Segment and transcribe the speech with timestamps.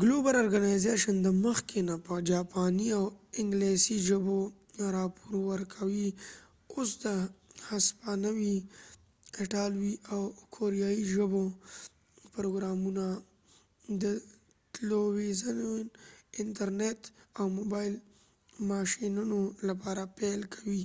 [0.00, 3.04] ګلوبل ارګنایزیشن د مخکې نه په جاپانی او
[3.40, 4.38] انګلیسی ژبو
[4.96, 6.08] راپور ورکوي
[6.74, 7.06] اوس د
[7.70, 8.56] هسپانوي
[9.38, 10.20] ایټالوي او
[10.54, 11.44] کوریایې ژبو
[12.34, 13.04] پروګرامونه
[14.02, 14.04] د
[14.74, 15.84] تلويزیون
[16.40, 17.00] انټر نیټ
[17.38, 17.94] او موبایل
[18.70, 19.38] ماشينونو
[19.68, 20.84] لپاره پیل کوي